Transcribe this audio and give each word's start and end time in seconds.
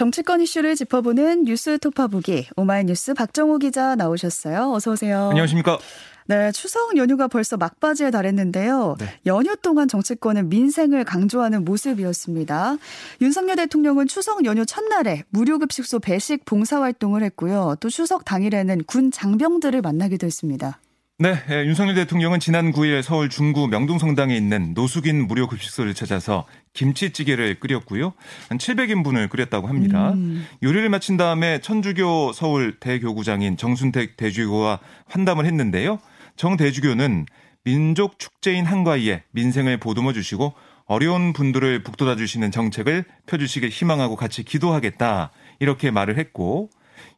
정치권 0.00 0.40
이슈를 0.40 0.76
짚어보는 0.76 1.44
뉴스 1.44 1.78
토파보기 1.78 2.48
오마이뉴스 2.56 3.12
박정호 3.12 3.58
기자 3.58 3.96
나오셨어요. 3.96 4.72
어서 4.72 4.92
오세요. 4.92 5.28
안녕하십니까? 5.28 5.78
네, 6.24 6.50
추석 6.52 6.96
연휴가 6.96 7.28
벌써 7.28 7.58
막바지에 7.58 8.10
달했는데요. 8.10 8.96
네. 8.98 9.06
연휴 9.26 9.54
동안 9.56 9.88
정치권은 9.88 10.48
민생을 10.48 11.04
강조하는 11.04 11.66
모습이었습니다. 11.66 12.78
윤석열 13.20 13.56
대통령은 13.56 14.06
추석 14.06 14.46
연휴 14.46 14.64
첫날에 14.64 15.24
무료급식소 15.28 15.98
배식 15.98 16.46
봉사활동을 16.46 17.22
했고요. 17.24 17.76
또 17.80 17.90
추석 17.90 18.24
당일에는 18.24 18.84
군 18.84 19.10
장병들을 19.10 19.82
만나기도 19.82 20.26
했습니다. 20.26 20.80
네, 21.22 21.34
예, 21.50 21.66
윤석열 21.66 21.94
대통령은 21.96 22.40
지난 22.40 22.72
9일 22.72 23.02
서울 23.02 23.28
중구 23.28 23.68
명동성당에 23.68 24.34
있는 24.34 24.72
노숙인 24.72 25.26
무료 25.26 25.46
급식소를 25.48 25.92
찾아서 25.92 26.46
김치찌개를 26.72 27.60
끓였고요. 27.60 28.14
한 28.48 28.56
700인분을 28.56 29.28
끓였다고 29.28 29.68
합니다. 29.68 30.12
음. 30.14 30.46
요리를 30.62 30.88
마친 30.88 31.18
다음에 31.18 31.60
천주교 31.60 32.32
서울 32.32 32.80
대교구장인 32.80 33.58
정순택 33.58 34.16
대주교와 34.16 34.78
환담을 35.08 35.44
했는데요. 35.44 35.98
정 36.36 36.56
대주교는 36.56 37.26
민족 37.64 38.18
축제인 38.18 38.64
한가위에 38.64 39.24
민생을 39.32 39.76
보듬어 39.76 40.14
주시고 40.14 40.54
어려운 40.86 41.34
분들을 41.34 41.82
북돋아 41.82 42.16
주시는 42.16 42.50
정책을 42.50 43.04
펴주시길 43.26 43.68
희망하고 43.68 44.16
같이 44.16 44.42
기도하겠다. 44.42 45.32
이렇게 45.58 45.90
말을 45.90 46.16
했고 46.16 46.70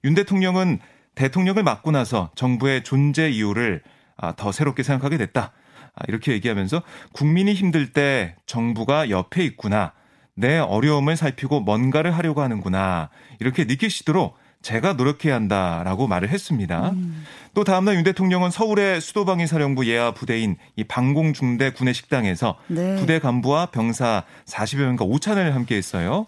윤 0.03 0.15
대통령은 0.15 0.81
대통령을 1.15 1.63
맡고 1.63 1.91
나서 1.91 2.31
정부의 2.35 2.85
존재 2.85 3.29
이유를 3.29 3.83
아, 4.17 4.33
더 4.33 4.53
새롭게 4.53 4.83
생각하게 4.83 5.19
됐다. 5.19 5.53
아, 5.95 6.05
이렇게 6.09 6.33
얘기하면서 6.33 6.83
국민이 7.13 7.55
힘들 7.55 7.93
때 7.93 8.37
정부가 8.47 9.11
옆에 9.11 9.45
있구나. 9.45 9.93
내 10.35 10.59
어려움을 10.59 11.17
살피고 11.17 11.61
뭔가를 11.61 12.17
하려고 12.17 12.41
하는구나. 12.41 13.11
이렇게 13.39 13.65
느끼시도록 13.65 14.37
제가 14.63 14.95
노력해야 14.95 15.35
한다라고 15.35 16.07
말을 16.07 16.31
했습니다. 16.31 16.91
음. 16.91 17.25
또 17.55 17.65
다음날 17.65 17.97
윤 17.97 18.03
대통령은 18.03 18.51
서울의 18.51 19.01
수도방위 19.01 19.47
사령부 19.47 19.87
예하 19.87 20.13
부대인 20.13 20.57
이 20.77 20.85
방공중대 20.85 21.73
군의 21.73 21.93
식당에서 21.93 22.57
네. 22.69 22.97
부대 22.97 23.19
간부와 23.19 23.67
병사 23.67 24.25
40여 24.47 24.85
명과 24.85 25.05
오찬을 25.05 25.55
함께 25.55 25.77
했어요. 25.77 26.27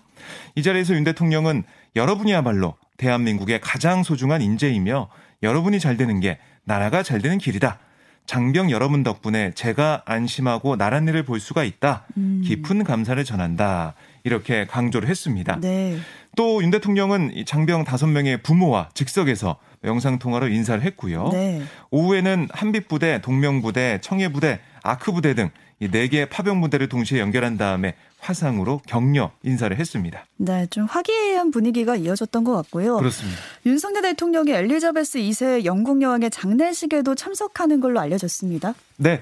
이 0.55 0.62
자리에서 0.62 0.95
윤 0.95 1.05
대통령은 1.05 1.64
여러분이야말로 1.97 2.75
대한민국의 2.98 3.61
가장 3.61 4.02
소중한 4.02 4.42
인재이며 4.42 5.08
여러분이 5.42 5.80
잘 5.80 5.97
되는 5.97 6.20
게 6.20 6.39
나라가 6.64 7.02
잘 7.02 7.20
되는 7.22 7.39
길이다. 7.39 7.78
장병 8.27 8.70
여러분 8.70 9.02
덕분에 9.02 9.52
제가 9.55 10.02
안심하고 10.06 10.77
나란히를 10.77 11.25
볼 11.25 11.41
수가 11.41 11.64
있다. 11.64 12.06
음. 12.17 12.42
깊은 12.45 12.84
감사를 12.84 13.22
전한다. 13.25 13.95
이렇게 14.25 14.67
강조를 14.67 15.08
했습니다. 15.08 15.58
네. 15.61 15.98
또윤 16.36 16.70
대통령은 16.70 17.44
장병 17.47 17.84
다섯 17.84 18.06
명의 18.06 18.42
부모와 18.42 18.89
즉석에서 18.94 19.58
영상 19.84 20.19
통화로 20.19 20.48
인사를 20.48 20.83
했고요. 20.83 21.28
네. 21.30 21.62
오후에는 21.91 22.48
한빛부대, 22.50 23.20
동명부대, 23.20 24.00
청해부대, 24.02 24.61
아크부대 24.83 25.34
등 25.34 25.50
이 25.80 25.89
네 25.91 26.08
개의 26.08 26.28
파병 26.28 26.61
부대를 26.61 26.89
동시에 26.89 27.20
연결한 27.20 27.58
다음에 27.58 27.95
화상으로 28.19 28.80
격려 28.86 29.33
인사를 29.42 29.77
했습니다. 29.77 30.25
네, 30.36 30.67
좀 30.70 30.84
화기애애한 30.84 31.50
분위기가 31.50 31.97
이어졌던 31.97 32.45
것 32.45 32.55
같고요. 32.55 32.97
그렇습니다. 32.97 33.39
윤석열 33.67 34.02
대통령이 34.02 34.52
엘리자베스 34.52 35.19
2세 35.19 35.64
영국 35.64 36.00
여왕의 36.00 36.30
장례식에도 36.30 37.14
참석하는 37.14 37.80
걸로 37.80 38.00
알려졌습니다. 38.00 38.75
네. 38.97 39.20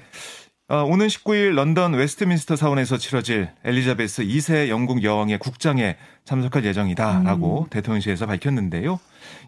어, 0.69 0.85
오는 0.85 1.07
19일 1.07 1.55
런던 1.55 1.93
웨스트민스터 1.93 2.55
사원에서 2.55 2.97
치러질 2.97 3.49
엘리자베스 3.65 4.23
2세 4.23 4.69
영국 4.69 5.03
여왕의 5.03 5.37
국장에 5.39 5.97
참석할 6.23 6.63
예정이다라고 6.63 7.63
음. 7.63 7.69
대통령실에서 7.69 8.25
밝혔는데요. 8.27 8.97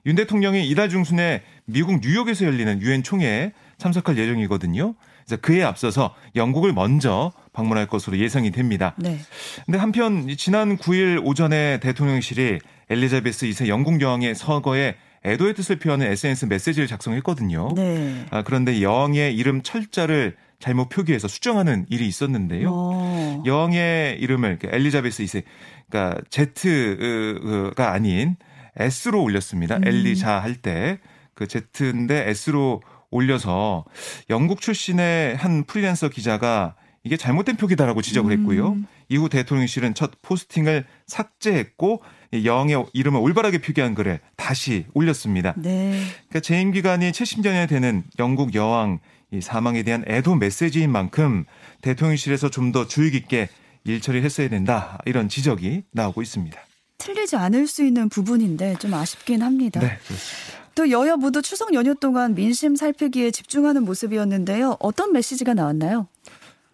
윤 0.06 0.16
대통령이 0.16 0.68
이달 0.68 0.90
중순에 0.90 1.42
미국 1.66 2.02
뉴욕에서 2.02 2.46
열리는 2.46 2.82
유엔 2.82 3.02
총회에 3.02 3.54
참석할 3.78 4.18
예정이거든요. 4.18 4.94
그래서 5.26 5.42
그에 5.42 5.64
앞서서 5.64 6.14
영국을 6.36 6.74
먼저 6.74 7.32
방문할 7.54 7.88
것으로 7.88 8.18
예상이 8.18 8.52
됩니다. 8.52 8.94
네. 8.98 9.18
근데 9.66 9.78
한편 9.78 10.28
지난 10.36 10.78
9일 10.78 11.26
오전에 11.26 11.80
대통령실이 11.80 12.60
엘리자베스 12.90 13.48
2세 13.48 13.68
영국 13.68 14.02
여왕의 14.02 14.36
서거에 14.36 14.96
애도의 15.24 15.56
뜻을 15.56 15.78
표하는 15.78 16.08
SNS 16.08 16.46
메시지를 16.46 16.88
작성했거든요. 16.88 17.70
네. 17.76 18.26
아, 18.30 18.44
그런데 18.44 18.82
여왕의 18.82 19.36
이름 19.36 19.64
철자를 19.64 20.36
잘못 20.66 20.90
표기해서 20.90 21.28
수정하는 21.28 21.86
일이 21.90 22.08
있었는데요. 22.08 22.70
오. 22.70 22.74
어. 22.74 23.44
여왕의 23.46 24.18
이름을 24.20 24.58
엘리자베스 24.64 25.24
2세, 25.24 25.44
그러니까 25.90 26.22
Z가 26.32 27.92
아닌 27.92 28.36
S로 28.76 29.22
올렸습니다. 29.22 29.78
음. 29.78 29.88
엘리자 29.88 30.40
할 30.40 30.56
때 30.62 30.98
그 31.36 31.48
Z인데 31.48 32.30
S로 32.30 32.82
올려서 33.12 33.86
영국 34.30 34.62
출신의 34.62 35.36
한 35.36 35.66
프리랜서 35.66 36.10
기자가 36.10 36.76
이게 37.04 37.18
잘못된 37.18 37.56
표기다라고 37.58 38.02
지적을 38.02 38.32
했고요. 38.32 38.70
음. 38.70 38.88
이후 39.10 39.30
대통령실은 39.30 39.94
첫 39.94 40.12
포스팅을 40.24 40.86
삭제했고 41.06 42.02
여왕의 42.44 42.86
이름을 42.94 43.20
올바르게 43.20 43.60
표기한 43.60 43.94
글을 43.94 44.20
다시 44.36 44.86
올렸습니다. 44.96 45.54
네. 45.58 46.02
그러니까 46.30 46.40
재임 46.40 46.72
기간이 46.72 47.12
70년이 47.12 47.70
되는 47.70 48.04
영국 48.18 48.56
여왕 48.56 49.00
이 49.36 49.42
사망에 49.42 49.84
대한 49.84 50.04
애도 50.08 50.36
메시지인 50.36 50.92
만큼 50.92 51.46
대통령실에서 51.82 52.50
좀 52.50 52.72
더 52.72 52.88
주의 52.88 53.12
깊게 53.12 53.50
일 53.86 54.02
처리 54.02 54.22
했어야 54.22 54.50
된다 54.50 54.98
이런 55.06 55.30
지적이 55.30 55.84
나오고 55.92 56.22
있습니다. 56.22 56.58
틀리지 56.98 57.36
않을 57.36 57.68
수 57.68 57.86
있는 57.86 58.10
부분인데 58.10 58.76
좀 58.80 58.94
아쉽긴 58.94 59.44
합니다. 59.44 59.80
네, 59.80 59.98
그렇습니다. 60.08 60.66
또 60.74 60.90
여야 60.90 61.16
모두 61.16 61.42
추석 61.42 61.74
연휴 61.74 61.94
동안 61.96 62.34
민심 62.36 62.76
살피기에 62.76 63.32
집중하는 63.32 63.84
모습이었는데요. 63.86 64.78
어떤 64.80 65.14
메시지가 65.14 65.54
나왔나요? 65.54 66.08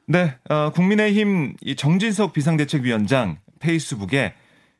네, 0.08 0.36
어, 0.50 0.72
국민의힘 0.74 1.56
정진석 1.78 2.34
비상대책위원장 2.34 3.38
페이스북에 3.60 4.34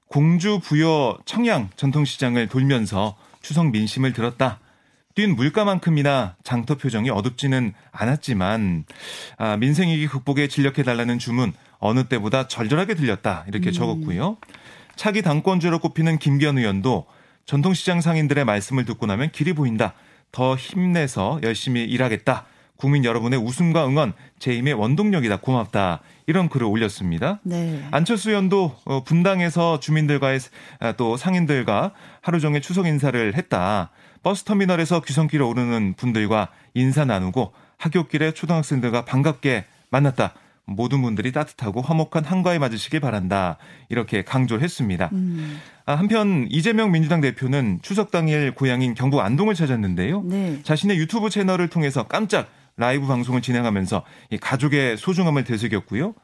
공주 0.08 0.60
부여 0.64 1.18
청양 1.26 1.70
전통시장을 1.76 2.48
돌면서 2.48 3.18
추석 3.42 3.70
민심을 3.72 4.14
들었다. 4.14 4.60
뛴 5.16 5.34
물가만큼이나 5.34 6.36
장터 6.44 6.76
표정이 6.76 7.10
어둡지는 7.10 7.74
않았지만 7.92 8.86
아, 9.38 9.58
민생 9.58 9.90
위기 9.90 10.08
극복에 10.08 10.48
진력해 10.48 10.84
달라는 10.84 11.20
주문 11.20 11.54
어느 11.80 12.06
때보다 12.06 12.48
절절하게 12.48 12.96
들렸다 12.96 13.46
이렇게 13.48 13.70
음. 13.70 13.74
적었고요. 13.74 14.38
차기 14.96 15.22
당권주로 15.22 15.80
꼽히는 15.80 16.20
김기현 16.20 16.58
의원도 16.58 17.08
전통시장 17.46 18.02
상인들의 18.02 18.46
말씀을 18.46 18.86
듣고 18.86 19.06
나면 19.06 19.32
길이 19.32 19.54
보인다. 19.54 19.94
더 20.32 20.56
힘내서 20.56 21.40
열심히 21.44 21.84
일하겠다. 21.84 22.46
국민 22.82 23.06
여러분의 23.06 23.38
웃음과 23.38 23.88
응원 23.88 24.14
제 24.40 24.58
힘의 24.58 24.74
원동력이다. 24.74 25.38
고맙다. 25.38 26.00
이런 26.26 26.50
글을 26.50 26.66
올렸습니다. 26.66 27.40
네. 27.44 27.88
안철수 27.92 28.32
의원도 28.32 28.76
어, 28.86 29.04
분당에서 29.04 29.80
주민들과의 29.80 30.40
아, 30.80 30.92
또 30.94 31.16
상인들과 31.16 31.92
하루 32.22 32.40
종일 32.40 32.62
추석 32.62 32.88
인사를 32.88 33.36
했다. 33.36 33.92
버스터미널에서 34.24 35.02
귀성길에 35.02 35.44
오르는 35.44 35.94
분들과 35.96 36.48
인사 36.74 37.06
나누고 37.06 37.54
학교길에 37.78 38.32
초등학생들과 38.32 39.06
반갑게 39.06 39.66
만났다. 39.92 40.34
모든 40.66 41.04
분들이 41.04 41.32
따뜻하고 41.32 41.82
화목한 41.82 42.24
한가위 42.26 42.58
맞으시길 42.58 43.00
바란다. 43.00 43.58
이렇게 43.90 44.24
강조를 44.24 44.64
했습니다. 44.64 45.10
음. 45.12 45.60
아, 45.86 45.94
한편 45.94 46.48
이재명 46.50 46.92
민주당 46.92 47.22
대표는 47.22 47.80
추석 47.84 48.10
당일 48.10 48.56
고향인 48.56 48.96
경북 48.96 49.20
안동을 49.20 49.54
찾았는데요. 49.54 50.24
네. 50.24 50.60
자신의 50.64 50.98
유튜브 50.98 51.30
채널을 51.30 51.68
통해서 51.68 52.08
깜짝 52.08 52.50
라이브 52.82 53.06
방송을 53.06 53.42
진행하면서 53.44 54.04
이 54.32 54.38
가족의 54.38 54.98
소중함을 54.98 55.44
되새겼고요. 55.44 56.16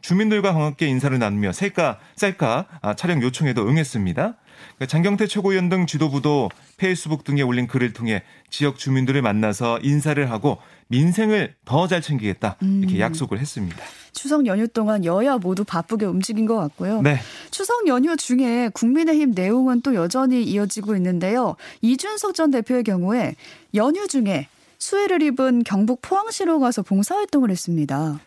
주민들과 0.00 0.52
반갑게 0.52 0.86
인사를 0.86 1.16
나누며 1.18 1.52
셀카, 1.52 1.98
셀카 2.16 2.66
아, 2.80 2.94
촬영 2.94 3.22
요청에도 3.22 3.68
응했습니다. 3.68 4.34
그러니까 4.76 4.86
장경태 4.86 5.26
최고위원 5.26 5.68
등 5.68 5.86
지도부도 5.86 6.50
페이스북 6.78 7.24
등에 7.24 7.42
올린 7.42 7.66
글을 7.66 7.92
통해 7.92 8.22
지역 8.48 8.78
주민들을 8.78 9.20
만나서 9.20 9.80
인사를 9.82 10.30
하고 10.30 10.58
민생을 10.88 11.54
더 11.64 11.86
잘 11.86 12.00
챙기겠다 12.00 12.56
이렇게 12.62 12.94
음. 12.96 13.00
약속을 13.00 13.38
했습니다. 13.38 13.76
추석 14.12 14.46
연휴 14.46 14.66
동안 14.68 15.04
여야 15.04 15.36
모두 15.36 15.64
바쁘게 15.64 16.06
움직인 16.06 16.46
것 16.46 16.56
같고요. 16.56 17.02
네. 17.02 17.18
추석 17.50 17.86
연휴 17.86 18.16
중에 18.16 18.70
국민의힘 18.72 19.32
내용은 19.34 19.82
또 19.82 19.94
여전히 19.94 20.42
이어지고 20.44 20.96
있는데요. 20.96 21.56
이준석 21.82 22.34
전 22.34 22.50
대표의 22.50 22.84
경우에 22.84 23.34
연휴 23.74 24.08
중에 24.08 24.48
수해를 24.78 25.22
입은 25.22 25.64
경북 25.64 26.00
포항시로 26.02 26.60
가서 26.60 26.82
봉사활동을 26.82 27.50
했습니다. 27.50 28.20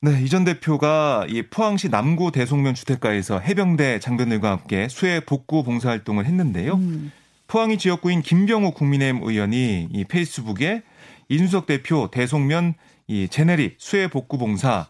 네, 0.00 0.22
이 0.22 0.28
전 0.28 0.44
대표가 0.44 1.24
이 1.28 1.42
포항시 1.42 1.88
남구 1.88 2.30
대송면 2.30 2.74
주택가에서 2.74 3.38
해병대 3.40 4.00
장병들과 4.00 4.50
함께 4.50 4.86
수해 4.88 5.20
복구 5.20 5.64
봉사 5.64 5.88
활동을 5.88 6.26
했는데요. 6.26 6.74
음. 6.74 7.10
포항이 7.46 7.78
지역구인 7.78 8.22
김병우 8.22 8.72
국민의힘 8.72 9.22
의원이 9.22 9.88
이 9.92 10.04
페이스북에 10.04 10.82
이준석 11.28 11.66
대표 11.66 12.10
대송면 12.10 12.74
이 13.06 13.28
제네리 13.28 13.76
수해 13.78 14.08
복구 14.08 14.36
봉사 14.38 14.86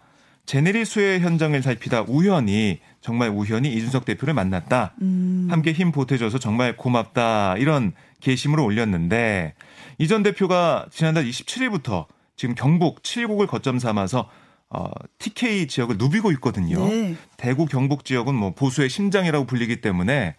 제네리 0.46 0.84
수해 0.84 1.20
현장을 1.20 1.60
살피다 1.62 2.04
우연히 2.08 2.80
정말 3.00 3.28
우연히 3.30 3.72
이준석 3.72 4.04
대표를 4.04 4.34
만났다. 4.34 4.94
음. 5.00 5.46
함께 5.50 5.72
힘 5.72 5.92
보태줘서 5.92 6.38
정말 6.38 6.76
고맙다. 6.76 7.56
이런 7.58 7.92
게시물을 8.24 8.64
올렸는데 8.64 9.54
이 9.98 10.08
전 10.08 10.22
대표가 10.24 10.86
지난달 10.90 11.24
27일부터 11.24 12.06
지금 12.36 12.54
경북 12.56 13.02
7곡을 13.02 13.46
거점 13.46 13.78
삼아서 13.78 14.28
어, 14.70 14.90
TK 15.20 15.68
지역을 15.68 15.98
누비고 15.98 16.32
있거든요. 16.32 16.84
네. 16.88 17.14
대구 17.36 17.66
경북 17.66 18.04
지역은 18.04 18.34
뭐 18.34 18.50
보수의 18.54 18.88
심장이라고 18.90 19.46
불리기 19.46 19.80
때문에 19.80 20.34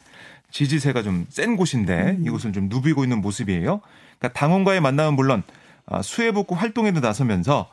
지지세가 0.51 1.03
좀 1.03 1.25
센 1.29 1.55
곳인데 1.55 2.17
음. 2.19 2.23
이곳을 2.27 2.51
좀 2.51 2.67
누비고 2.67 3.03
있는 3.03 3.21
모습이에요. 3.21 3.79
그러니까 4.19 4.39
당원과의 4.39 4.81
만남은 4.81 5.13
물론 5.15 5.43
아, 5.85 6.01
수해복구 6.01 6.55
활동에도 6.55 6.99
나서면서 6.99 7.69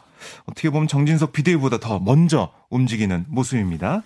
어떻게 0.47 0.71
보면 0.71 0.87
정진석 0.87 1.33
비대위보다 1.33 1.79
더 1.79 1.99
먼저 1.99 2.53
움직이는 2.71 3.25
모습입니다. 3.29 4.03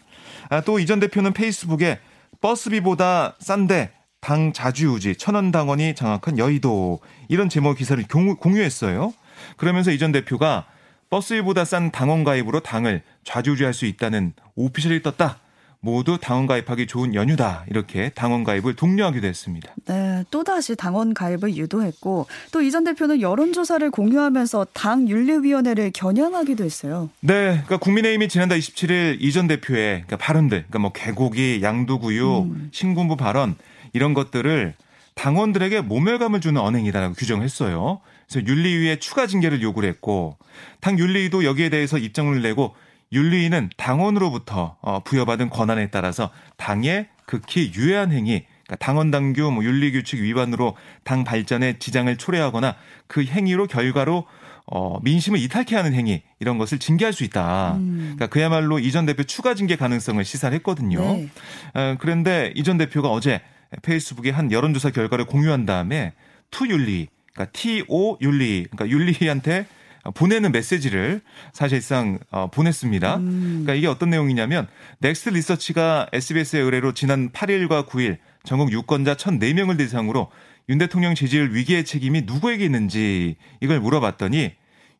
아, 0.48 0.60
또 0.62 0.78
이 0.80 0.86
전 0.86 0.98
대표는 1.00 1.34
페이스북에 1.34 1.98
버스비보다 2.40 3.36
싼데 3.38 3.92
당 4.26 4.52
자주유지 4.52 5.14
천원 5.14 5.52
당원이 5.52 5.94
장악한 5.94 6.36
여의도 6.36 6.98
이런 7.28 7.48
제목 7.48 7.76
기사를 7.76 8.02
공유했어요. 8.08 9.14
그러면서 9.56 9.92
이전 9.92 10.10
대표가 10.10 10.66
버스비보다 11.10 11.64
싼 11.64 11.92
당원 11.92 12.24
가입으로 12.24 12.58
당을 12.58 13.02
좌지우지할 13.22 13.72
수 13.72 13.86
있다는 13.86 14.32
오피셜이 14.56 15.02
떴다. 15.04 15.38
모두 15.78 16.18
당원 16.20 16.48
가입하기 16.48 16.88
좋은 16.88 17.14
연휴다. 17.14 17.66
이렇게 17.70 18.08
당원 18.16 18.42
가입을 18.42 18.74
독려하기도 18.74 19.24
했습니다. 19.28 19.72
네, 19.84 20.24
또다시 20.32 20.74
당원 20.74 21.14
가입을 21.14 21.54
유도했고 21.54 22.26
또 22.50 22.62
이전 22.62 22.82
대표는 22.82 23.20
여론조사를 23.20 23.88
공유하면서 23.92 24.66
당 24.72 25.08
윤리위원회를 25.08 25.92
겨냥하기도 25.94 26.64
했어요. 26.64 27.10
네, 27.20 27.50
그러니까 27.52 27.76
국민의힘이 27.76 28.26
지난달 28.26 28.58
27일 28.58 29.18
이전 29.20 29.46
대표의 29.46 30.02
그러니까 30.04 30.16
발언들, 30.16 30.64
그러니까 30.66 30.78
뭐 30.80 30.90
개고기, 30.90 31.60
양도구유, 31.62 32.38
음. 32.50 32.68
신군부 32.72 33.14
발언 33.14 33.54
이런 33.96 34.12
것들을 34.12 34.74
당원들에게 35.14 35.80
모멸감을 35.80 36.42
주는 36.42 36.60
언행이다라고 36.60 37.14
규정했어요. 37.14 38.00
그래서 38.28 38.46
윤리위에 38.46 38.98
추가 38.98 39.26
징계를 39.26 39.62
요구를 39.62 39.88
했고 39.88 40.36
당 40.80 40.98
윤리위도 40.98 41.44
여기에 41.44 41.70
대해서 41.70 41.96
입장을 41.96 42.42
내고 42.42 42.74
윤리위는 43.12 43.70
당원으로부터 43.78 44.76
어, 44.82 45.00
부여받은 45.02 45.48
권한에 45.48 45.88
따라서 45.90 46.30
당의 46.58 47.08
극히 47.24 47.72
유해한 47.74 48.12
행위 48.12 48.44
그러니까 48.66 48.84
당원 48.84 49.10
당규 49.10 49.50
뭐 49.50 49.64
윤리 49.64 49.92
규칙 49.92 50.20
위반으로 50.20 50.76
당 51.02 51.24
발전에 51.24 51.78
지장을 51.78 52.14
초래하거나 52.18 52.76
그 53.06 53.24
행위로 53.24 53.66
결과로 53.68 54.26
어, 54.66 54.98
민심을 55.02 55.38
이탈케 55.38 55.74
하는 55.74 55.94
행위 55.94 56.22
이런 56.40 56.58
것을 56.58 56.78
징계할 56.78 57.14
수 57.14 57.24
있다. 57.24 57.76
음. 57.76 57.98
그러니까 58.16 58.26
그야말로 58.26 58.78
이전 58.78 59.06
대표 59.06 59.22
추가 59.22 59.54
징계 59.54 59.76
가능성을 59.76 60.22
시사했거든요. 60.22 61.00
네. 61.00 61.28
어, 61.72 61.96
그런데 61.98 62.52
이전 62.56 62.76
대표가 62.76 63.08
어제 63.08 63.40
페이스북에 63.82 64.30
한 64.30 64.52
여론조사 64.52 64.90
결과를 64.90 65.26
공유한 65.26 65.66
다음에 65.66 66.12
to 66.50 66.68
윤리, 66.68 67.08
그러니까 67.32 67.52
TO 67.52 68.18
윤리, 68.20 68.66
그러니까 68.70 68.88
윤리한테 68.88 69.66
보내는 70.14 70.52
메시지를 70.52 71.20
사실상 71.52 72.18
어, 72.30 72.48
보냈습니다. 72.50 73.16
음. 73.16 73.62
그러니까 73.64 73.74
이게 73.74 73.86
어떤 73.86 74.10
내용이냐면 74.10 74.68
넥스트리서치가 75.00 76.08
SBS의 76.12 76.62
의뢰로 76.62 76.94
지난 76.94 77.30
8일과 77.30 77.86
9일 77.88 78.18
전국 78.44 78.72
유권자 78.72 79.14
1,004명을 79.16 79.76
대상으로 79.78 80.30
윤 80.68 80.78
대통령 80.78 81.14
지지율 81.14 81.54
위기의 81.54 81.84
책임이 81.84 82.22
누구에게 82.22 82.64
있는지 82.64 83.36
이걸 83.60 83.80
물어봤더니 83.80 84.52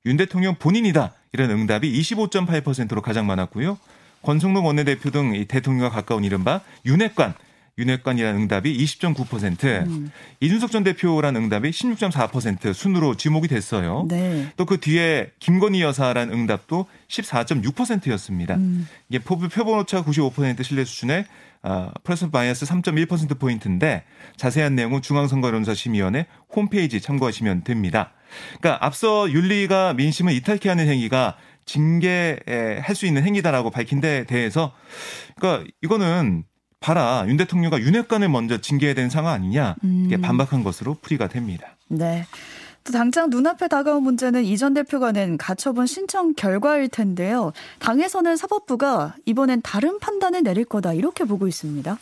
윤 0.07 0.17
대통령 0.17 0.55
본인이다 0.57 1.13
이런 1.33 1.51
응답이 1.51 1.93
25.8%로 2.01 3.03
가장 3.03 3.27
많았고요. 3.27 3.79
권성동 4.23 4.67
원내대표 4.67 5.11
등 5.11 5.45
대통령과 5.47 5.91
가까운 5.91 6.25
이른바 6.25 6.61
윤핵관 6.85 7.35
윤핵관이라는 7.79 8.41
응답이 8.43 8.77
20.9%, 8.85 9.87
음. 9.87 10.11
이준석 10.41 10.71
전 10.71 10.83
대표라는 10.83 11.43
응답이 11.43 11.71
16.4% 11.71 12.73
순으로 12.73 13.17
지목이 13.17 13.49
됐어요. 13.49 14.07
네. 14.09 14.51
또그 14.57 14.81
뒤에 14.81 15.31
김건희 15.41 15.83
여사라는 15.83 16.33
응답도 16.33 16.87
14.6%였습니다. 17.09 18.55
음. 18.55 18.89
이게 19.11 19.19
표본 19.19 19.81
오차 19.81 20.05
95% 20.05 20.63
신뢰 20.63 20.85
수준의 20.85 21.27
어, 21.63 21.91
플러스 22.05 22.29
마이너스 22.31 22.65
3.1% 22.65 23.39
포인트인데 23.39 24.05
자세한 24.37 24.75
내용은 24.75 25.03
중앙선거론사심의원회 25.03 26.27
홈페이지 26.55 27.01
참고하시면 27.01 27.65
됩니다. 27.65 28.13
그러니까 28.59 28.85
앞서 28.85 29.31
윤리가 29.31 29.95
민심을 29.95 30.33
이탈케 30.33 30.69
하는 30.69 30.89
행위가 30.89 31.37
징계할 31.65 32.95
수 32.95 33.07
있는 33.07 33.25
행위다라고 33.25 33.71
밝힌 33.71 34.01
데 34.01 34.25
대해서 34.25 34.73
그러니까 35.35 35.69
이거는 35.83 36.45
봐라 36.87 37.25
윤 37.27 37.37
대통령과 37.37 37.81
윤핵관을 37.81 38.29
먼저 38.29 38.61
징계해야 38.61 38.95
되는 38.95 39.11
상황 39.11 39.33
아니냐 39.35 39.75
이게 39.83 40.15
음. 40.17 40.21
반박한 40.23 40.63
것으로 40.63 40.97
풀이가 41.03 41.27
됩니다. 41.27 41.67
네. 41.89 42.25
또 42.85 42.93
당장 42.93 43.29
눈앞에 43.29 43.67
다가온 43.67 44.05
문제는 44.05 44.45
이 44.45 44.57
전 44.57 44.73
대표가 44.73 45.11
낸 45.11 45.37
가처분 45.37 45.87
신청 45.89 46.33
결과일 46.35 46.89
텐데요. 46.89 47.53
당에서는 47.81 48.37
사법부가 48.37 49.17
이번엔 49.27 49.63
다른 49.63 49.99
판단을 49.99 50.45
내릴 50.45 50.65
거다 50.65 50.93
이렇게 50.93 51.25
보고 51.25 51.49
있습니다. 51.49 51.99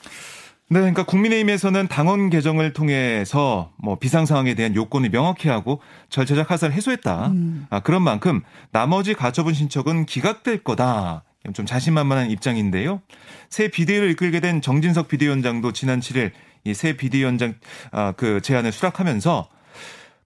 네, 0.68 0.80
그러니까 0.80 1.04
국민의힘에서는 1.04 1.88
당원 1.88 2.28
개정을 2.28 2.74
통해서 2.74 3.72
뭐 3.78 3.98
비상 3.98 4.26
상황에 4.26 4.54
대한 4.54 4.74
요건을 4.74 5.10
명확히 5.10 5.48
하고 5.48 5.80
절차적 6.10 6.50
하사를 6.50 6.74
해소했다. 6.74 7.28
음. 7.28 7.66
아, 7.70 7.80
그런 7.80 8.02
만큼 8.02 8.42
나머지 8.70 9.14
가처분 9.14 9.54
신청은 9.54 10.04
기각될 10.04 10.62
거다. 10.62 11.24
좀 11.52 11.66
자신만만한 11.66 12.30
입장인데요. 12.30 13.02
새 13.50 13.68
비대위를 13.68 14.10
이끌게 14.10 14.40
된 14.40 14.62
정진석 14.62 15.08
비대위원장도 15.08 15.72
지난 15.72 16.00
7일 16.00 16.30
이 16.64 16.72
새 16.72 16.96
비대위원장 16.96 17.54
아, 17.92 18.12
그 18.12 18.40
제안을 18.40 18.72
수락하면서 18.72 19.48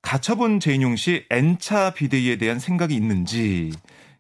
가처분 0.03 0.61
재인용 0.61 0.95
시 0.95 1.25
N차 1.31 1.91
비대위에 1.95 2.37
대한 2.37 2.61
생각이 2.61 2.95
있는지 2.95 3.73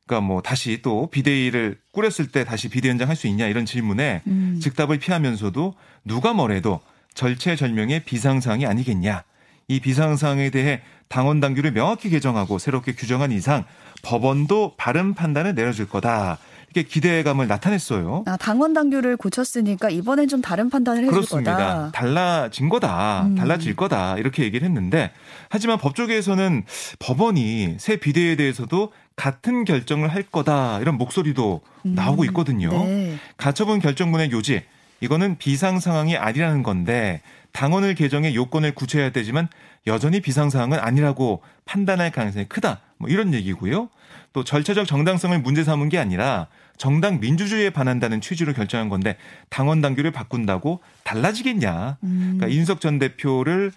그러니까 0.06 0.26
뭐 0.26 0.42
다시 0.42 0.80
또 0.82 1.08
비대위를 1.10 1.78
꾸렸을 1.92 2.26
때 2.28 2.44
다시 2.44 2.68
비대위원장 2.68 3.08
할 3.08 3.14
수 3.14 3.28
있냐 3.28 3.46
이런 3.46 3.64
질문에 3.66 4.22
음. 4.26 4.58
즉답을 4.60 4.98
피하면서도 4.98 5.74
누가 6.04 6.32
뭐래도 6.32 6.80
절체절명의 7.14 8.04
비상사항이 8.04 8.66
아니겠냐. 8.66 9.22
이 9.68 9.80
비상사항에 9.80 10.50
대해 10.50 10.80
당원 11.08 11.40
당규를 11.40 11.72
명확히 11.72 12.08
개정하고 12.10 12.58
새롭게 12.58 12.92
규정한 12.92 13.32
이상 13.32 13.64
법원도 14.02 14.74
바른 14.76 15.14
판단을 15.14 15.54
내려줄 15.54 15.88
거다. 15.88 16.38
이렇게 16.74 16.86
기대감을 16.88 17.46
나타냈어요. 17.48 18.24
아, 18.26 18.36
당원 18.36 18.74
당규를 18.74 19.16
고쳤으니까 19.16 19.88
이번엔 19.90 20.28
좀 20.28 20.42
다른 20.42 20.68
판단을 20.68 21.02
해줄 21.02 21.12
그렇습니다. 21.12 21.56
거다. 21.56 21.90
달라진 21.92 22.68
거다. 22.68 23.22
음. 23.22 23.34
달라질 23.36 23.74
거다. 23.74 24.18
이렇게 24.18 24.42
얘기를 24.44 24.66
했는데 24.66 25.10
하지만 25.48 25.78
법조계에서는 25.78 26.64
법원이 26.98 27.76
새 27.78 27.96
비대에 27.96 28.36
대해서도 28.36 28.92
같은 29.16 29.64
결정을 29.64 30.08
할 30.08 30.22
거다. 30.22 30.78
이런 30.80 30.96
목소리도 30.98 31.62
음. 31.86 31.94
나오고 31.94 32.24
있거든요. 32.26 32.68
네. 32.70 33.16
가처분 33.38 33.80
결정문의 33.80 34.30
요지 34.30 34.62
이거는 35.00 35.38
비상 35.38 35.80
상황이 35.80 36.16
아니라는 36.16 36.62
건데 36.62 37.22
당원을 37.52 37.94
개정해 37.94 38.34
요건을 38.34 38.74
구체해야 38.74 39.10
되지만 39.10 39.48
여전히 39.86 40.20
비상 40.20 40.50
상황은 40.50 40.78
아니라고 40.78 41.40
판단할 41.64 42.10
가능성이 42.12 42.44
크다. 42.44 42.80
뭐 42.98 43.08
이런 43.08 43.32
얘기고요. 43.32 43.88
또 44.32 44.44
절차적 44.44 44.86
정당성을 44.86 45.38
문제 45.40 45.64
삼은 45.64 45.88
게 45.88 45.98
아니라 45.98 46.48
정당 46.76 47.20
민주주의에 47.20 47.70
반한다는 47.70 48.20
취지로 48.20 48.52
결정한 48.52 48.88
건데 48.88 49.16
당원 49.50 49.80
당규를 49.80 50.10
바꾼다고 50.10 50.80
달라지겠냐? 51.04 51.98
음. 52.02 52.36
그러니까 52.36 52.46
인석 52.48 52.80
전 52.80 52.98
대표를 52.98 53.72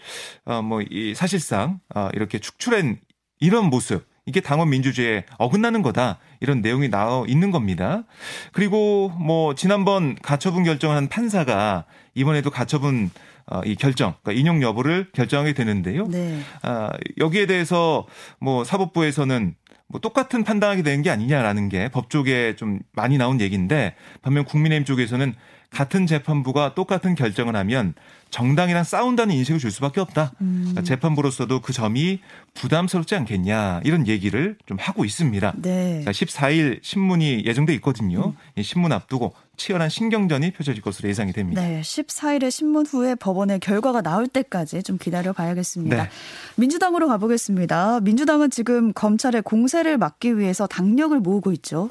어뭐이 0.45 1.13
사실상 1.15 1.79
어 1.95 2.09
이렇게 2.13 2.39
축출한 2.39 2.99
이런 3.39 3.69
모습 3.69 4.05
이게 4.25 4.39
당원 4.39 4.69
민주주의에 4.69 5.25
어긋나는 5.37 5.81
거다. 5.81 6.19
이런 6.39 6.61
내용이 6.61 6.89
나와 6.89 7.25
있는 7.27 7.51
겁니다. 7.51 8.03
그리고 8.51 9.09
뭐 9.09 9.55
지난번 9.55 10.15
가처분 10.15 10.63
결정을 10.63 10.95
한 10.95 11.09
판사가 11.09 11.85
이번에도 12.13 12.49
가처분 12.51 13.09
어, 13.47 13.61
이 13.65 13.75
결정, 13.75 14.13
그러니까 14.21 14.39
인용 14.39 14.61
여부를 14.61 15.09
결정하게 15.11 15.53
되는데요. 15.53 16.07
네. 16.07 16.39
아, 16.61 16.89
여기에 17.17 17.47
대해서 17.47 18.07
뭐 18.39 18.63
사법부에서는 18.63 19.55
뭐 19.91 19.99
똑같은 19.99 20.43
판단하게 20.43 20.83
되는 20.83 21.01
게 21.01 21.09
아니냐라는 21.09 21.69
게 21.69 21.89
법조계에 21.89 22.55
좀 22.55 22.79
많이 22.93 23.17
나온 23.17 23.41
얘기인데 23.41 23.95
반면 24.21 24.45
국민의힘 24.45 24.85
쪽에서는 24.85 25.35
같은 25.71 26.05
재판부가 26.05 26.75
똑같은 26.75 27.15
결정을 27.15 27.55
하면 27.55 27.93
정당이랑 28.29 28.83
싸운다는 28.83 29.35
인식을 29.35 29.59
줄 29.59 29.71
수밖에 29.71 29.99
없다. 30.01 30.33
음. 30.41 30.59
그러니까 30.61 30.83
재판부로서도 30.83 31.61
그 31.61 31.73
점이 31.73 32.19
부담스럽지 32.53 33.15
않겠냐 33.15 33.81
이런 33.83 34.07
얘기를 34.07 34.57
좀 34.65 34.77
하고 34.79 35.05
있습니다. 35.05 35.53
네. 35.57 36.01
그러니까 36.03 36.11
14일 36.11 36.79
신문이 36.81 37.43
예정돼 37.45 37.73
있거든요. 37.75 38.27
음. 38.27 38.33
이 38.55 38.63
신문 38.63 38.91
앞두고 38.91 39.33
치열한 39.57 39.89
신경전이 39.89 40.51
펼쳐질 40.51 40.81
것으로 40.81 41.07
예상이 41.07 41.33
됩니다. 41.33 41.61
네, 41.61 41.81
14일에 41.81 42.49
신문 42.49 42.85
후에 42.85 43.15
법원의 43.15 43.59
결과가 43.59 44.01
나올 44.01 44.27
때까지 44.27 44.81
좀 44.81 44.97
기다려 44.97 45.33
봐야겠습니다. 45.33 46.03
네. 46.03 46.09
민주당으로 46.55 47.07
가보겠습니다. 47.07 47.99
민주당은 47.99 48.49
지금 48.49 48.91
검찰의 48.93 49.43
공세를 49.43 49.97
막기 49.97 50.37
위해서 50.37 50.67
당력을 50.67 51.17
모으고 51.19 51.51
있죠. 51.53 51.89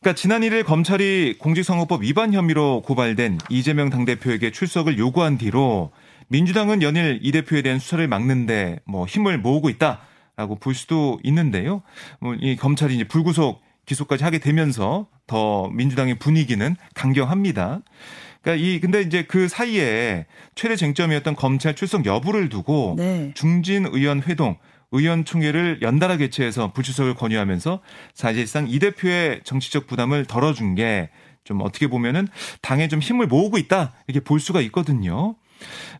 그러니까 0.00 0.14
지난 0.14 0.42
1일 0.42 0.64
검찰이 0.64 1.36
공직선거법 1.38 2.02
위반 2.02 2.32
혐의로 2.32 2.82
고발된 2.82 3.38
이재명 3.48 3.90
당대표에게 3.90 4.52
출석을 4.52 4.98
요구한 4.98 5.38
뒤로 5.38 5.90
민주당은 6.28 6.82
연일 6.82 7.18
이 7.22 7.32
대표에 7.32 7.62
대한 7.62 7.78
수사를 7.78 8.06
막는데 8.06 8.80
뭐 8.84 9.06
힘을 9.06 9.38
모으고 9.38 9.68
있다라고 9.70 10.56
볼 10.60 10.74
수도 10.74 11.18
있는데요. 11.22 11.82
뭐이 12.20 12.56
검찰이 12.56 12.94
이제 12.94 13.04
불구속 13.04 13.62
기소까지 13.86 14.24
하게 14.24 14.38
되면서 14.38 15.06
더 15.26 15.68
민주당의 15.70 16.18
분위기는 16.18 16.76
강경합니다. 16.94 17.80
그러니까 18.42 18.64
이 18.64 18.80
근데 18.80 19.02
이제 19.02 19.24
그 19.24 19.48
사이에 19.48 20.26
최대 20.54 20.76
쟁점이었던 20.76 21.34
검찰 21.34 21.74
출석 21.74 22.06
여부를 22.06 22.48
두고 22.48 22.94
네. 22.96 23.32
중진 23.34 23.86
의원 23.86 24.22
회동 24.22 24.56
의원총회를 24.92 25.80
연달아 25.82 26.16
개최해서 26.16 26.72
불출석을 26.72 27.14
권유하면서 27.14 27.80
사실상 28.14 28.66
이 28.68 28.78
대표의 28.78 29.40
정치적 29.44 29.86
부담을 29.86 30.24
덜어준 30.24 30.74
게 30.74 31.10
좀 31.46 31.60
어떻게 31.62 31.86
보면은 31.86 32.28
당에 32.60 32.88
좀 32.88 33.00
힘을 33.00 33.26
모으고 33.26 33.56
있다 33.56 33.92
이렇게 34.06 34.22
볼 34.22 34.40
수가 34.40 34.60
있거든요. 34.62 35.36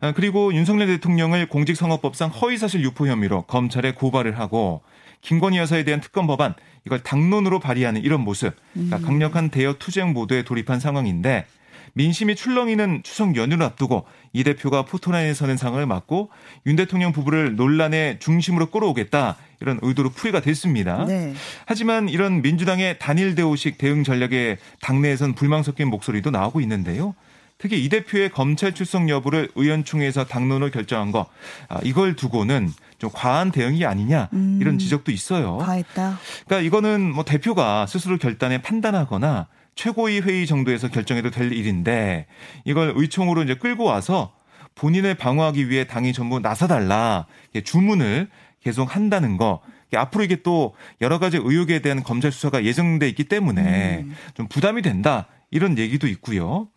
아, 0.00 0.12
그리고 0.12 0.52
윤석열 0.52 0.88
대통령을 0.88 1.48
공직선거법상 1.48 2.30
허위사실 2.30 2.82
유포 2.82 3.06
혐의로 3.06 3.42
검찰에 3.42 3.92
고발을 3.92 4.38
하고 4.38 4.82
김건희 5.22 5.56
여사에 5.56 5.84
대한 5.84 6.00
특검 6.00 6.26
법안 6.26 6.54
이걸 6.84 7.02
당론으로 7.02 7.58
발의하는 7.58 8.02
이런 8.02 8.20
모습, 8.20 8.54
그러니까 8.74 8.98
음. 8.98 9.02
강력한 9.02 9.48
대여 9.48 9.76
투쟁 9.78 10.12
모드에 10.12 10.42
돌입한 10.42 10.78
상황인데 10.78 11.46
민심이 11.94 12.34
출렁이는 12.34 13.02
추석 13.02 13.36
연휴를 13.36 13.64
앞두고 13.64 14.06
이 14.32 14.44
대표가 14.44 14.84
포토라인에 14.84 15.34
서는 15.34 15.56
상황을 15.56 15.86
맞고 15.86 16.30
윤 16.66 16.76
대통령 16.76 17.12
부부를 17.12 17.56
논란의 17.56 18.18
중심으로 18.18 18.66
끌어오겠다 18.66 19.36
이런 19.60 19.78
의도로 19.82 20.10
풀이가 20.10 20.40
됐습니다. 20.40 21.04
네. 21.06 21.34
하지만 21.64 22.08
이런 22.08 22.42
민주당의 22.42 22.98
단일 22.98 23.34
대오식 23.34 23.78
대응 23.78 24.04
전략에 24.04 24.58
당내에선 24.82 25.34
불만 25.34 25.62
섞인 25.62 25.88
목소리도 25.88 26.30
나오고 26.30 26.60
있는데요. 26.60 27.14
특히 27.58 27.82
이 27.82 27.88
대표의 27.88 28.30
검찰 28.30 28.74
출석 28.74 29.08
여부를 29.08 29.48
의원총회에서 29.54 30.26
당론으로 30.26 30.70
결정한 30.70 31.10
거 31.10 31.26
아, 31.68 31.80
이걸 31.82 32.14
두고는 32.14 32.70
좀 32.98 33.10
과한 33.12 33.50
대응이 33.50 33.84
아니냐 33.84 34.28
이런 34.32 34.74
음. 34.74 34.78
지적도 34.78 35.10
있어요. 35.10 35.58
과했다. 35.58 36.18
그러니까 36.46 36.66
이거는 36.66 37.12
뭐 37.12 37.24
대표가 37.24 37.86
스스로 37.86 38.18
결단에 38.18 38.60
판단하거나 38.60 39.46
최고위 39.76 40.20
회의 40.20 40.46
정도에서 40.46 40.88
결정해도 40.88 41.30
될 41.30 41.52
일인데 41.52 42.26
이걸 42.64 42.92
의총으로 42.96 43.44
이제 43.44 43.54
끌고 43.54 43.84
와서 43.84 44.34
본인을 44.74 45.14
방어하기 45.14 45.70
위해 45.70 45.86
당이 45.86 46.12
전부 46.12 46.40
나서달라 46.40 47.26
주문을 47.64 48.28
계속 48.60 48.96
한다는 48.96 49.36
거 49.36 49.62
앞으로 49.94 50.24
이게 50.24 50.42
또 50.42 50.74
여러 51.00 51.18
가지 51.18 51.36
의혹에 51.36 51.80
대한 51.80 52.02
검찰 52.02 52.32
수사가 52.32 52.64
예정돼 52.64 53.08
있기 53.10 53.24
때문에 53.24 54.00
음. 54.00 54.14
좀 54.34 54.48
부담이 54.48 54.82
된다 54.82 55.28
이런 55.50 55.78
얘기도 55.78 56.08
있고요. 56.08 56.68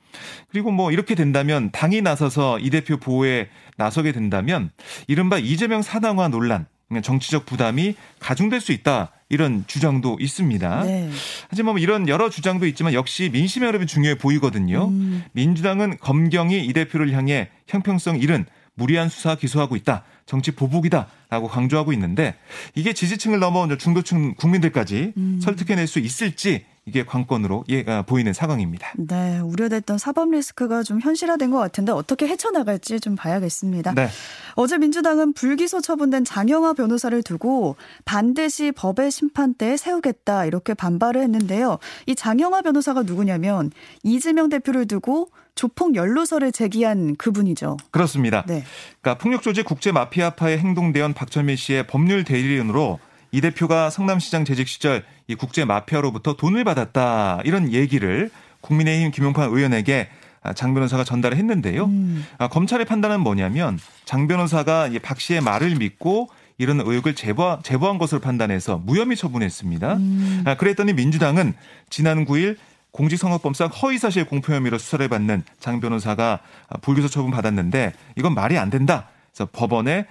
그리고 0.49 0.71
뭐 0.71 0.91
이렇게 0.91 1.15
된다면 1.15 1.71
당이 1.71 2.01
나서서 2.01 2.59
이 2.59 2.69
대표 2.69 2.97
보호에 2.97 3.49
나서게 3.77 4.11
된다면 4.11 4.71
이른바 5.07 5.37
이재명 5.37 5.81
사당화 5.81 6.27
논란 6.27 6.67
정치적 7.03 7.45
부담이 7.45 7.95
가중될 8.19 8.61
수 8.61 8.71
있다. 8.71 9.11
이런 9.29 9.63
주장도 9.67 10.17
있습니다. 10.19 10.83
네. 10.83 11.09
하지만 11.49 11.75
뭐 11.75 11.79
이런 11.79 12.07
여러 12.07 12.31
주장도 12.31 12.65
있지만 12.65 12.93
역시 12.93 13.29
민심의 13.31 13.67
흐름이 13.67 13.85
중요해 13.85 14.17
보이거든요. 14.17 14.87
음. 14.87 15.23
민주당은 15.33 15.97
검경이 15.99 16.65
이 16.65 16.73
대표를 16.73 17.11
향해 17.13 17.49
형평성 17.67 18.19
잃은 18.19 18.45
무리한 18.73 19.07
수사 19.07 19.35
기소하고 19.35 19.75
있다. 19.75 20.03
정치 20.25 20.51
보복이다라고 20.51 21.47
강조하고 21.47 21.93
있는데 21.93 22.35
이게 22.73 22.93
지지층을 22.93 23.39
넘어 23.39 23.67
중도층 23.77 24.33
국민들까지 24.35 25.13
음. 25.17 25.39
설득해낼 25.43 25.85
수 25.85 25.99
있을지 25.99 26.65
이게 26.89 27.05
관건으로 27.05 27.63
예, 27.69 27.83
보이는 28.07 28.33
상황입니다. 28.33 28.93
네, 28.97 29.39
우려됐던 29.39 29.99
사법 29.99 30.31
리스크가 30.31 30.81
좀 30.81 30.99
현실화된 30.99 31.51
것 31.51 31.59
같은데 31.59 31.91
어떻게 31.91 32.27
헤쳐나갈지 32.27 32.99
좀 32.99 33.15
봐야겠습니다. 33.15 33.93
네. 33.93 34.09
어제 34.55 34.79
민주당은 34.79 35.33
불기소 35.33 35.81
처분된 35.81 36.25
장영화 36.25 36.73
변호사를 36.73 37.21
두고 37.21 37.75
반드시 38.05 38.71
법의 38.71 39.11
심판대에 39.11 39.77
세우겠다 39.77 40.45
이렇게 40.45 40.73
반발을 40.73 41.21
했는데요. 41.21 41.77
이 42.07 42.15
장영화 42.15 42.63
변호사가 42.63 43.03
누구냐면 43.03 43.71
이재명 44.03 44.49
대표를 44.49 44.87
두고 44.87 45.29
조폭 45.53 45.95
연루서를 45.95 46.51
제기한 46.51 47.15
그분이죠. 47.17 47.77
그렇습니다. 47.91 48.43
네. 48.47 48.63
그러니까 49.01 49.21
폭력 49.21 49.41
조직 49.43 49.65
국제 49.65 49.91
마피아파의 49.91 50.57
행동 50.57 50.93
대원 50.93 51.13
박철민 51.13 51.55
씨의 51.55 51.85
법률 51.85 52.23
대리인으로 52.23 52.99
이 53.31 53.41
대표가 53.41 53.89
성남시장 53.89 54.45
재직 54.45 54.67
시절 54.67 55.03
이 55.27 55.35
국제 55.35 55.65
마피아로부터 55.65 56.35
돈을 56.35 56.63
받았다 56.63 57.41
이런 57.45 57.71
얘기를 57.71 58.29
국민의힘 58.61 59.11
김용판 59.11 59.49
의원에게 59.49 60.09
장 60.55 60.73
변호사가 60.73 61.03
전달을 61.03 61.37
했는데요. 61.37 61.85
음. 61.85 62.25
아, 62.37 62.47
검찰의 62.47 62.85
판단은 62.85 63.19
뭐냐면 63.19 63.77
장 64.05 64.27
변호사가 64.27 64.89
박 65.03 65.19
씨의 65.19 65.41
말을 65.41 65.75
믿고 65.75 66.29
이런 66.57 66.81
의혹을 66.81 67.15
제보, 67.15 67.59
제보한 67.63 67.97
것으로 67.97 68.19
판단해서 68.21 68.77
무혐의 68.77 69.15
처분했습니다. 69.15 69.93
음. 69.93 70.43
아, 70.45 70.55
그랬더니 70.55 70.93
민주당은 70.93 71.53
지난 71.89 72.25
9일 72.25 72.57
공직선거법상 72.91 73.67
허위사실 73.67 74.25
공표 74.25 74.53
혐의로 74.53 74.77
수사를 74.77 75.07
받는 75.07 75.43
장 75.59 75.79
변호사가 75.79 76.39
불기소 76.81 77.07
처분 77.07 77.31
받았는데 77.31 77.93
이건 78.15 78.33
말이 78.33 78.57
안 78.57 78.69
된다. 78.69 79.07
그래서 79.31 79.49
법원에 79.51 80.05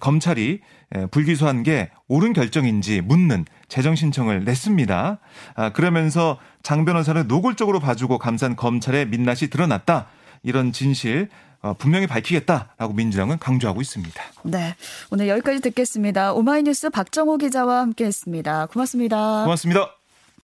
검찰이 0.00 0.60
불기소한 1.10 1.62
게 1.62 1.90
옳은 2.08 2.32
결정인지 2.32 3.00
묻는 3.00 3.44
재정 3.68 3.94
신청을 3.94 4.44
냈습니다. 4.44 5.18
아, 5.54 5.70
그러면서 5.72 6.38
장 6.62 6.84
변호사를 6.84 7.26
노골적으로 7.26 7.80
봐주고 7.80 8.18
감싼 8.18 8.56
검찰의 8.56 9.06
민낯이 9.08 9.48
드러났다. 9.50 10.06
이런 10.42 10.72
진실 10.72 11.28
어, 11.62 11.74
분명히 11.74 12.06
밝히겠다라고 12.06 12.94
민주당은 12.94 13.38
강조하고 13.38 13.82
있습니다. 13.82 14.22
네. 14.44 14.74
오늘 15.10 15.28
여기까지 15.28 15.60
듣겠습니다. 15.60 16.32
오마이뉴스 16.32 16.88
박정호 16.88 17.36
기자와 17.36 17.80
함께 17.80 18.06
했습니다. 18.06 18.66
고맙습니다. 18.66 19.44
고맙습니다. 19.44 19.99